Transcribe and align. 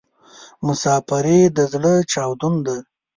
مسافري 0.65 1.39
د 1.55 1.57
ﺯړه 1.71 1.93
چاودون 2.11 2.55
ده 2.65 2.75